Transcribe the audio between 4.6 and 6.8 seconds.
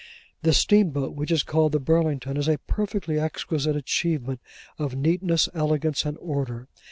of neatness, elegance, and order.